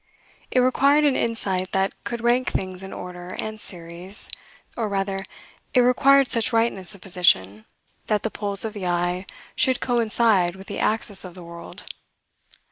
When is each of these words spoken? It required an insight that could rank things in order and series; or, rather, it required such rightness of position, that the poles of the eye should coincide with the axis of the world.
It 0.49 0.61
required 0.61 1.03
an 1.03 1.15
insight 1.15 1.73
that 1.73 1.93
could 2.05 2.21
rank 2.21 2.49
things 2.51 2.81
in 2.81 2.91
order 2.91 3.35
and 3.37 3.59
series; 3.61 4.31
or, 4.75 4.89
rather, 4.89 5.27
it 5.75 5.81
required 5.81 6.27
such 6.27 6.51
rightness 6.51 6.95
of 6.95 7.01
position, 7.01 7.65
that 8.07 8.23
the 8.23 8.31
poles 8.31 8.65
of 8.65 8.73
the 8.73 8.87
eye 8.87 9.27
should 9.55 9.79
coincide 9.79 10.55
with 10.55 10.65
the 10.65 10.79
axis 10.79 11.23
of 11.23 11.35
the 11.35 11.43
world. 11.43 11.83